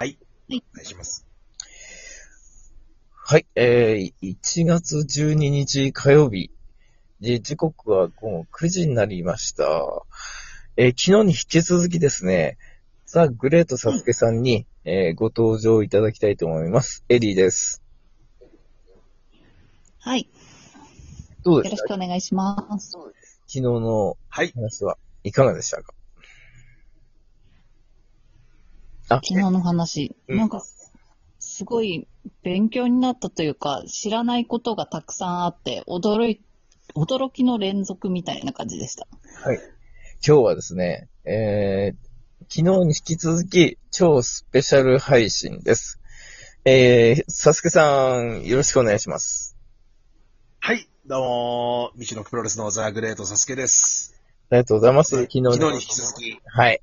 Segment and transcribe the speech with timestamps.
[0.00, 0.16] はい。
[0.48, 1.26] はいお願いします。
[3.12, 6.50] はい、えー、1月12日火曜日。
[7.20, 9.64] で時刻は午後9時になりました。
[10.78, 12.56] えー昨日に引き続きですね、
[13.04, 17.04] ザ・グレートサスケさんに、えーご登場いただきたいと思います。
[17.10, 17.82] エリーです。
[19.98, 20.30] はい。
[21.44, 21.76] どうですか？
[21.76, 22.92] よろしくお願いします。
[22.92, 23.12] 昨
[23.52, 24.50] 日のはい。
[24.56, 25.92] 話はいかがでしたか？
[25.92, 25.99] あ、
[29.16, 30.62] 昨日の話、うんなんか、
[31.38, 32.06] すごい
[32.42, 36.40] 勉強になったというか、知らないことがたくさんあって、驚い、
[36.94, 39.06] 驚きの連続みたいな感じでした。
[39.44, 39.58] はい。
[40.26, 42.10] 今日はですね、えー、
[42.48, 45.98] 昨日に引き続き超スペシャル配信です。
[46.64, 49.56] えー、サスケさん、よろしくお願いします。
[50.60, 50.88] はい。
[51.06, 54.14] どうも、道のくプロレスのザ・グレートサスケです。
[54.50, 55.16] ありがとうございます。
[55.16, 56.28] 昨日昨日に引き続き。
[56.28, 56.82] いはい。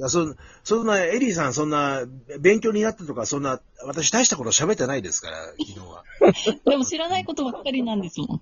[0.00, 2.04] や、そ、そんな、エリーさん、そんな、
[2.40, 6.04] 勉強になったとか、そんな、私大したこと喋ってないですから、昨日は。
[6.64, 8.40] でも知らないことばっかりなんですもん。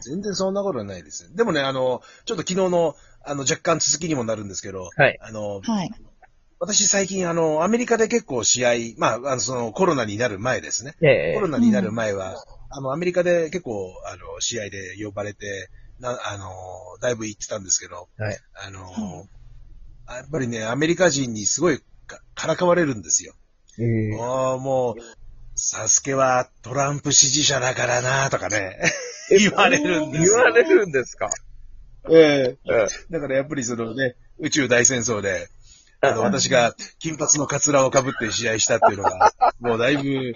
[0.00, 1.34] 全然そんなことはないです。
[1.34, 5.18] でもね、あの、ちょっと昨日の、あの、若干続きにもなるんですけど、はい。
[5.20, 5.90] あの、はい。
[6.60, 10.96] 私最近、あの、アメリカで結構試合、まあ、あの、その、コロナになる前ですね。
[11.00, 16.50] えコロナになる前は、あの、アメリカで結構、あの、試合で呼ばれて、な、あの、
[17.00, 18.38] だいぶ行ってたんですけど、はい。
[18.66, 19.28] あの、はい
[20.16, 23.34] やっぱりね、アメリカ人にすごいかからかわれるんですよ。
[23.78, 25.02] えーもう、もう、
[25.54, 28.78] サスケはトランプ支持者だからなとかね、
[29.30, 30.34] 言われるんですよ。
[30.36, 31.28] 言われるんですか？
[32.10, 35.48] ええうんだからやっぱりそのね、宇宙大戦争で、
[36.00, 40.32] あの、私が金髪のカツラを被って試合したっていうのが、 もうだいぶ、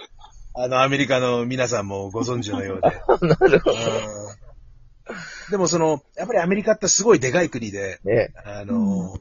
[0.55, 2.89] あの、アメリカの皆さんもご存知のようで。
[3.27, 3.73] なるほど。
[3.73, 4.43] うん
[5.51, 9.19] でもその、やっぱりアメリカってすごいでかい国で、ねあの、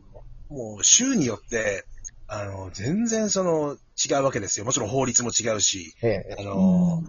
[0.52, 1.86] もう州によって、
[2.28, 4.66] あの、全然その、違うわけですよ。
[4.66, 7.04] もちろん法律も違うし、ええあの、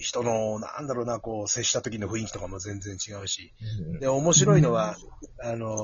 [0.00, 3.54] 人の、なんだろうな、こう、接した時の雰囲気とかも全然違うし。
[4.00, 4.96] で、面白いのは、
[5.42, 5.74] あの、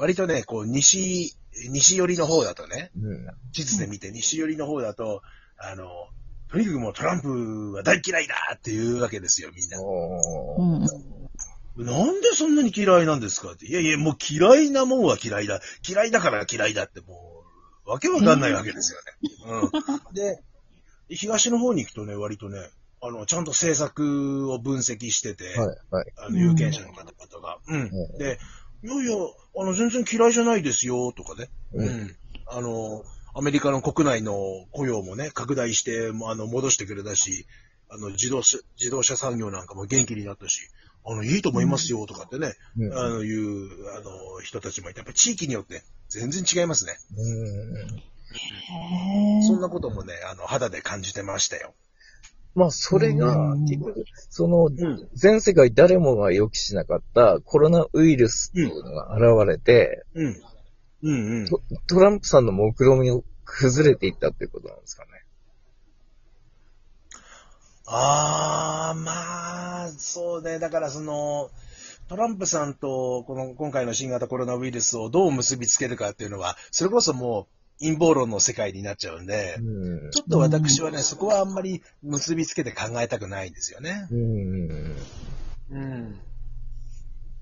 [0.00, 1.36] 割とね、こう、西、
[1.70, 5.22] 西寄りの方だとね、うん地図で見て西寄りの方だと、
[5.56, 5.88] あの、
[6.50, 9.78] とにかくもうトランプは大嫌いだっていうわけですよ、みんな。
[11.84, 13.52] なんでそんなに嫌いなんですか？
[13.52, 13.66] って。
[13.66, 15.60] いやいや、もう嫌いなもんは嫌いだ。
[15.88, 17.44] 嫌いだから嫌いだっても
[17.86, 19.64] う、わけわかんないわけですよね。
[20.08, 20.14] うん。
[20.14, 20.42] で、
[21.08, 22.58] 東の方に行くとね、割とね、
[23.00, 26.12] あの、ちゃんと政策を分析してて、はい、はい。
[26.16, 27.58] あの、有権者の方々が。
[27.68, 27.80] うん。
[27.82, 28.38] うんで、
[28.84, 29.16] いやいや、
[29.60, 31.48] あの、全然嫌いじゃないですよ、とかね。
[31.72, 32.16] ううんん。
[32.46, 34.34] あの、アメリカの国内の
[34.72, 37.46] 雇用もね、拡大して、あの、戻してくれたし、
[37.88, 40.60] あの、自動車、自動車産業なんかも元気になったし、
[41.10, 46.98] あの、いいと思いますよ、とかってね、うんあの、いう、あの、人たちもいて、やっぱり地域によって全然違いますね。
[47.16, 48.18] うん
[49.46, 51.74] そんなこともね、あの、肌で感じてましたよ。
[52.54, 55.08] まあ、それがうん、結局、その、うん。
[55.14, 60.42] 全世界誰もが予期しなかったコロナウイルスっていうのが現れて、うん。
[61.02, 61.46] うんうん。
[61.46, 65.10] トトランプさんの目論見を崩れていったっていうことなんですかね。
[67.90, 70.58] ああ、まあ、そうね。
[70.58, 71.50] だからその、
[72.08, 77.48] トランプさんとこの今回の新型コロナウイルスをどう結びつけるかっていうのは、それこそも
[77.80, 84.08] う陰謀論の世界になっちゃうんで、うんちょっと私はね、そこはあんまり結びつけて考えたくないんですよね。
[84.10, 84.96] うん。
[85.70, 86.20] うん。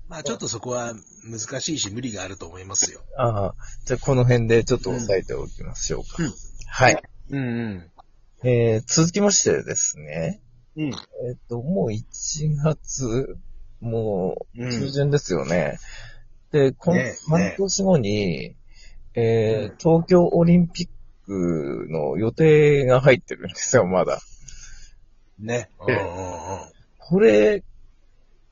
[0.09, 0.93] まあちょっとそこは
[1.23, 3.01] 難しいし無理があると思いますよ。
[3.17, 3.55] ああ、
[3.85, 6.23] じゃあこの辺でちょっと押さえておきましょうか。
[6.23, 6.33] うん
[6.69, 7.01] はい。
[7.29, 7.91] うんうん。
[8.43, 10.41] えー、続きましてですね。
[10.75, 10.89] うん。
[10.89, 13.37] えっ、と、もう1月、
[13.79, 15.79] もううん中旬ですよね。
[16.51, 18.55] で、このね半年後に、
[19.15, 20.89] えーうん東京オリンピッ
[21.25, 24.19] クの予定が入ってるんですよ、まだ。
[25.39, 25.69] ね。
[25.79, 26.59] うんうんうん。
[26.99, 27.63] これ、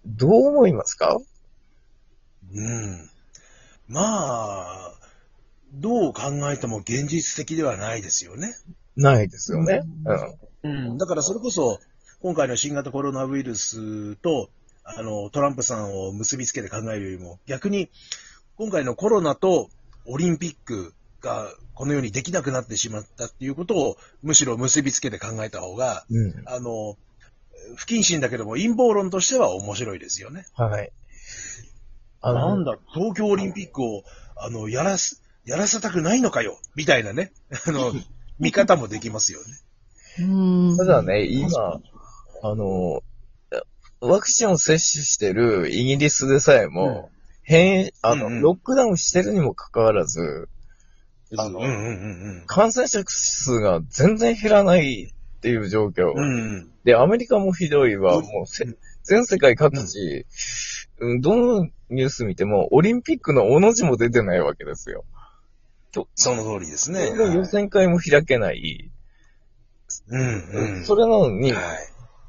[0.06, 1.19] どう思いますか？
[2.53, 3.09] うん。
[3.88, 4.94] まあ、
[5.73, 8.55] どう考えても現実的ではないですよね。
[8.96, 9.82] ないですよね。
[10.64, 10.90] うん。
[10.90, 10.97] うん。
[10.97, 11.80] だからそれこそ、
[12.22, 14.50] 今回の新型コロナウイルスと、
[14.84, 17.90] あの、トランプさんを結びつけて考えるよりも、逆に、
[18.58, 19.70] 今回のコロナと
[20.06, 26.44] オリンピックがこのようにできなくなってしまったっていうことを、むしろ結びつけて考えた方が、うん。
[26.46, 26.97] あの、
[27.76, 30.46] 不謹慎だけども陰謀論としては面白いですよね。
[30.56, 30.92] はい。
[32.22, 34.03] あなんだ、東京オリンピックを、
[34.36, 37.32] あの、やらす、やらせたくないのかよ、みたいなね、
[37.68, 37.94] あの、
[38.40, 39.46] 見方もできますよね。
[40.20, 40.78] うん。
[40.78, 41.82] ただね、今、
[42.43, 43.02] あの、
[44.02, 47.09] ワクチンを接種してるイギリスでさえも、
[47.43, 50.49] 変異、あの、うんうんロックダウンしてるにもかかわらず、
[51.37, 56.11] あのうんうん感染者数が全然減らないっていう状況。
[56.14, 56.23] うんうん。
[56.23, 58.17] うんで、アメリカもひどいわ。
[58.17, 58.66] うんもうせ、
[59.03, 60.26] 全世界各地、
[60.99, 65.03] うん、どのニュース見ても、オリンピックのおの字も出てないわけですよ。
[66.16, 67.16] その通りですね。
[67.16, 68.92] で予選会も開けない。
[70.08, 70.86] うんうん。
[70.86, 71.64] それなのに、はい。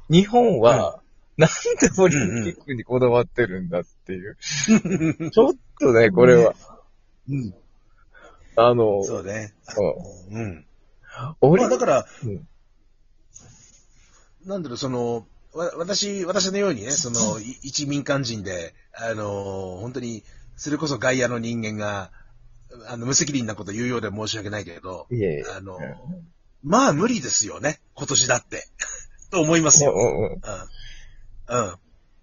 [0.09, 1.01] 日本は、
[1.37, 1.49] なん
[1.79, 4.37] でオリンピックにこだわってるんだっていう。
[5.31, 6.55] ちょっとね、これは、
[7.29, 7.53] うん。
[8.55, 9.53] あの、そうね。
[9.63, 9.81] そ
[10.31, 10.65] ううん。
[11.41, 12.47] オリンまあだから、うん
[14.45, 20.23] なんだろう、その、わ私、私のようにね、その、い一民間人で、あの、本当に、
[20.55, 22.11] それこそ外野の人間が、
[22.87, 25.43] あの、無責任なこと言うようで申し訳ないけど、いえいえ。
[25.57, 25.81] あのうん、
[26.63, 28.67] まあ無理ですよね、今年だって。
[29.31, 29.93] と思いますよ。
[29.93, 30.33] うん
[31.49, 31.75] うん。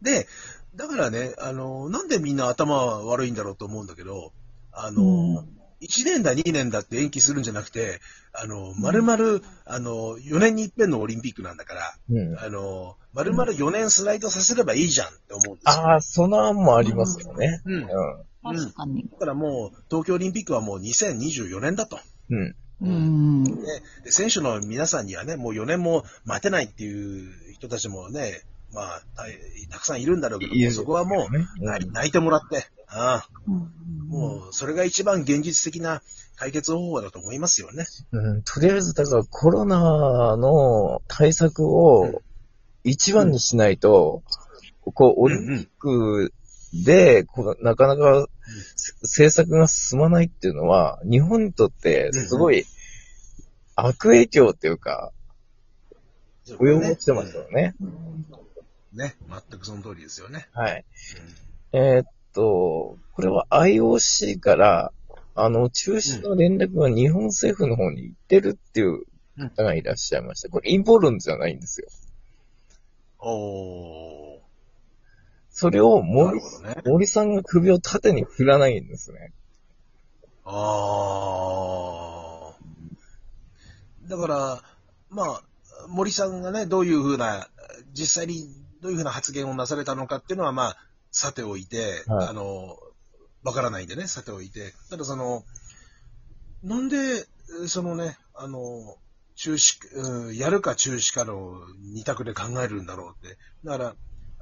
[0.03, 0.27] で、
[0.75, 4.33] だからね、あの、なんでみんな頭悪いんだろうと思うんだけど、
[4.73, 5.55] あの、うん
[5.85, 8.01] 1年だ、2年だって延期するんじゃなくて、
[8.33, 12.39] あの、丸々、あの、4年に一遍のオリンピックなんだから、うん。
[12.39, 15.85] あの、丸々4年スライドさせればいいじゃんって思うんですよ。
[15.85, 17.61] ああ、その案もありますよね。
[17.67, 17.85] うん。
[17.85, 19.09] う確かに。
[19.11, 21.99] だからもう、東京オリンピックはもう2024年だと。
[22.31, 22.35] ん。
[22.35, 22.55] うん。
[22.81, 23.45] うん。
[23.45, 28.43] で選手の皆さんにはね、もう4年も待てないっていう人たちもね、
[28.73, 29.25] まあ、た
[29.71, 36.03] たくさんいるんだろうけど、いるそこはもう、ね泣い泣いてもらって、ああうんもう、それが一番現実的な
[36.37, 37.85] 解決方法だと思いますよね。
[38.13, 42.23] うん、とりあえず、だからコロナの対策を
[42.83, 44.23] 一番にしないと、
[44.83, 46.33] こう、オリンピック
[46.83, 47.25] で、
[47.61, 48.27] なかなか
[49.03, 52.65] 政策が進まないっていうのは、日本にとってすごい
[53.77, 55.13] 悪影響っていうか、
[56.47, 57.75] 及ぼしてますよね。
[58.93, 59.15] ね、
[59.51, 60.49] 全くその通りですよね。
[60.53, 60.85] はい。
[61.73, 64.93] えーっと、これは IOC から、
[65.37, 69.05] あの、中止の連絡が日本政府の方に行ってるっていう
[69.57, 70.49] 方がいらっしゃいました。
[70.49, 71.89] これ陰謀論じゃないんですよ。
[73.19, 74.54] おー。
[75.55, 76.43] それをな森ね。
[76.85, 79.33] 森さんが首を縦に振らないんですね。
[80.45, 84.11] あー。
[84.11, 84.63] だから、
[85.11, 85.43] まあ、
[85.87, 87.49] 森さんがね、どういうふうな、
[87.93, 88.49] 実際に
[88.83, 90.77] どういうふうな発言をなされたのかっていうのは、まあ、
[91.13, 92.77] さておいて、はいあの、
[93.45, 94.75] わからないんでね、さておいて。
[94.91, 95.45] ただその、
[96.65, 97.27] なんで、
[97.69, 98.97] そのね、あの、
[99.37, 101.61] 中止、うんやるか中止かの
[101.95, 103.39] 二択で考えるんだろうって。
[103.63, 103.95] だから、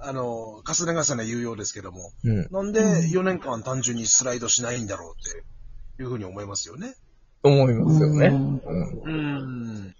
[0.04, 2.48] あの、重ね重ね言うようですけども、うん。
[2.50, 5.32] なんで4年間単純にスライドしないんだろうっ
[5.96, 6.94] ていうふうに思いますよね。
[7.44, 8.26] 思いますよね。
[8.26, 9.02] うんうん。
[9.04, 9.12] う
[9.88, 9.94] ん。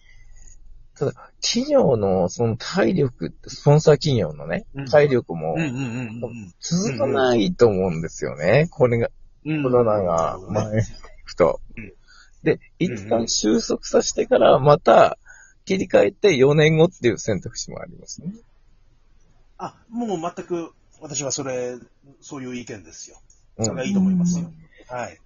[1.41, 5.57] 企業のその体力、スポンサー企業のねうん、体力も
[6.61, 8.69] 続かないと思うんですよね。
[8.71, 9.09] これが、
[9.45, 9.63] うん。
[9.63, 10.85] コロナが前に行
[11.27, 11.93] くとうん。
[12.43, 15.19] で、一旦収束させてからまた
[15.65, 18.33] 切り替えて4年後っていう選択肢もありますね。
[19.64, 21.76] あ、もう全く私はそれ、
[22.20, 23.17] そういう意見ですよ。
[23.59, 24.50] うんそれがいいと思いますよ。
[24.88, 25.19] はい。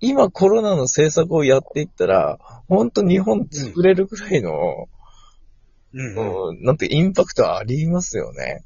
[0.00, 2.38] 今コロナの政策をやっていったら、
[2.68, 4.88] 本当日本作れるくらいの、
[5.92, 6.48] うんうん。
[6.50, 8.64] うんなんてインパクトありますよね。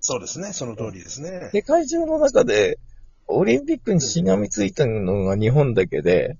[0.00, 0.52] そうですね。
[0.52, 1.50] その通りですね。
[1.52, 2.78] 世界中の中で、
[3.26, 6.36] オリンピックにしがみついたのが日本だけで、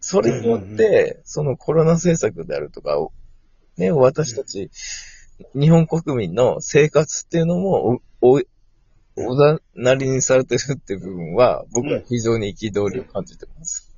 [0.00, 3.12] それによって、そのコロナ政策であるとかを、
[3.76, 4.70] ね、私たち、
[5.54, 8.42] 日本国民の生活っていうのも、お、お、
[9.16, 13.94] おざなりにされてるっていう部分は、僕は非常に憤りを感じてます。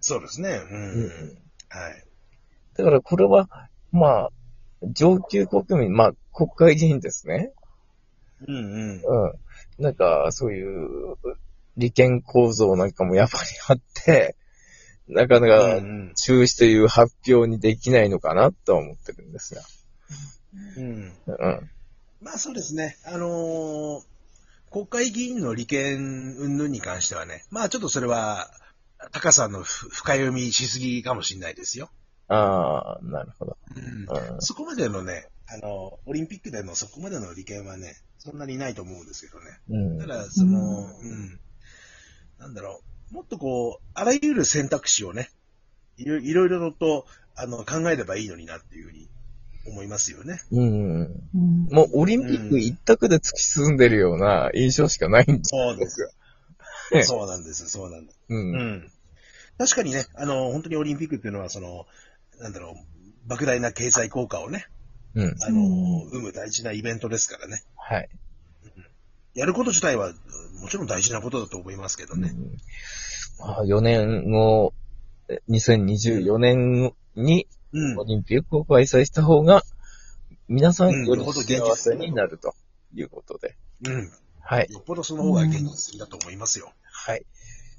[0.00, 0.50] そうですね。
[0.50, 0.92] うん。
[0.94, 2.04] うんはい。
[2.76, 3.48] だからこれは、
[3.92, 4.30] まあ、
[4.82, 7.52] 上級国民、まあ、国会議員ですね。
[8.46, 9.02] うんうん。
[9.02, 9.82] うん。
[9.82, 11.16] なんか、そういう、
[11.76, 14.36] 利権構造なんかもやっぱりあって、
[15.08, 19.62] なかなかうん中止という発表にできないのかなとは思ってるんですが。
[20.76, 21.12] うん。
[21.26, 21.70] うん。
[22.20, 22.96] まあそうですね。
[23.04, 24.12] あのー
[24.72, 28.50] 国会議員の利権云々に関してはね、まあちょっとそれは、
[29.10, 31.90] 高さんのふ深読みしすぎかもしれないですよ。
[32.28, 33.58] ああ、なるほど。
[33.76, 39.58] うんうんそこまでのね、あの、オリンピックでのそこまでの利権はね、そんなにないと思うんですけどね。
[39.68, 39.98] うん。
[39.98, 41.40] ただ、その、うん、
[42.38, 45.28] なんだろう、もっとこう、あらゆる選択肢をね、
[45.98, 47.04] いろいろいろと、
[47.34, 49.10] あの、考えればいいのになっていうふうに
[49.66, 50.40] 思いますよね。
[50.50, 51.02] うん。
[51.02, 56.10] うんもうオリンピック一択で突き進んでるような印象しかないんですそうですよ。
[56.92, 58.18] ねそうなんです、そうなんです。
[58.28, 58.34] う。
[58.34, 58.92] うんん。
[59.58, 61.86] 確かにね、あの、本当にオリンピックっていうのは、その、
[62.38, 62.74] なんだろ
[63.28, 64.66] う、莫大な経済効果をね、
[65.14, 65.36] うん。
[65.40, 67.62] あの、うん生む大事なイベントですからね。
[67.76, 68.08] はい。
[69.34, 70.12] やること自体は、
[70.60, 72.30] もちろん大事なことだと思いますけどね。
[72.30, 72.56] うん
[73.38, 74.72] まあ4年後、
[75.28, 78.04] え2024年にうんオ。
[78.04, 79.62] リンピックを開催した方が、
[80.48, 82.54] 皆さんうんよりよほど現実幸せになると
[82.94, 83.56] いうことで。
[83.86, 84.12] うん。
[84.40, 84.68] はい。
[84.70, 86.72] よっぽどその方が現実的だと思いますよ。
[86.84, 87.24] はい。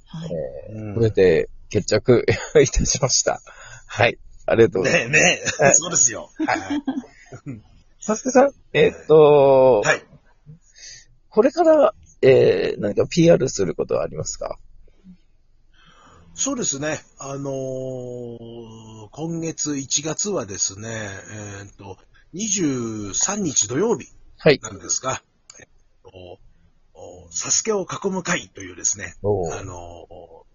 [0.08, 0.30] はい。
[0.70, 2.26] えうんーこれで決着
[2.62, 3.42] いたしました。
[3.88, 4.18] はい。
[4.46, 5.24] ありがとうございます。
[5.24, 6.30] ねえ、ねえ、はいそうですよ。
[6.38, 6.82] はい。
[8.00, 10.04] サスケさん、えーっと、はい。
[11.30, 14.58] これから、えー、何か PR することはありますか？
[16.36, 17.00] そうですね。
[17.20, 18.83] あのー
[19.16, 22.00] 今月1月はですね、えっ、と、
[22.34, 24.08] 23日土曜日
[24.40, 24.60] はい。
[24.60, 25.22] なんですが、
[25.60, 25.68] えっ
[26.04, 26.40] と、
[26.96, 30.08] おサスケを囲む会というですね、あの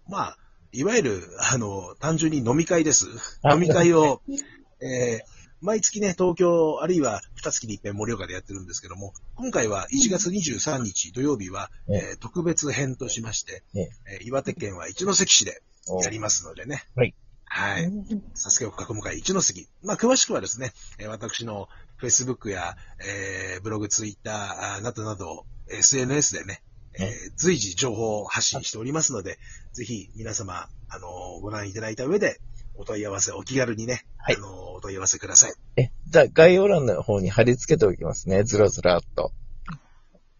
[0.09, 0.37] ーまあ、
[0.73, 1.21] いわゆる、
[1.53, 3.07] あの、単純に飲み会です。
[3.43, 4.21] あ飲み会を、
[4.83, 15.61] えー毎月ね、東京、あるいは二月に一遍盛岡でやってるんですけども、今回は1月23日土曜日は、ねえー特別編としまして、ねえー岩手県は一関市で
[16.01, 16.85] やりますのでね。
[16.95, 17.13] はい。
[17.51, 17.91] はい。
[18.35, 19.67] サスケを囲む会一関。
[19.83, 21.67] まあ、詳しくはですね、えー私の
[21.99, 26.61] Facebook や、えーブログ、Twitter あなどなど、SNS でね、
[26.93, 29.39] えー随時情報を発信しておりますので、
[29.73, 32.39] ぜひ皆様、あのーご覧いただいた上で、
[32.75, 35.53] お問い合わせ、お気軽にね、はいあのーお問い合わせください。
[35.75, 38.43] え、じゃあ概要欄の方に貼り付けておきますね。
[38.43, 39.33] ずらずらっと。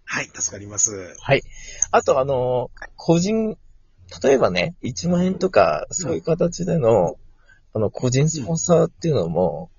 [0.06, 1.16] はい、助かります。
[1.20, 1.44] はい。
[1.92, 3.58] あと、あの、個人、
[4.24, 7.18] 例えばね、1万円とか、そういう形での、
[7.74, 9.70] あの、個人スポンサーっていうのも、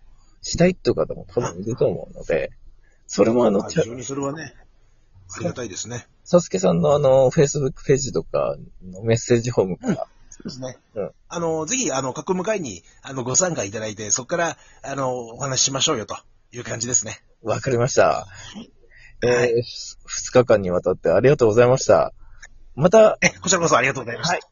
[0.42, 2.50] したいっていう方も多分いると思うので、
[3.06, 4.54] それもあの、非常にそれはね、
[5.36, 6.06] ありがたいですね。
[6.24, 10.78] サスケさんのあの、Facebook ページとかのメッセージフォームから、そうですね。
[10.94, 16.16] うんあの、ぜひ、あの、囲む会に、あの、ご参加いただいて、そこから、あの、お話ししましょうよ、と
[16.52, 17.22] いう感じですね。
[17.42, 18.26] わかりました。
[18.56, 18.70] い
[19.22, 22.12] えーはい2日間にわたってありがとうございました。
[22.80, 24.34] また、え、こちらこそありがとうございました。
[24.34, 24.42] はい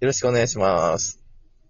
[0.00, 1.17] よろしくお願いします。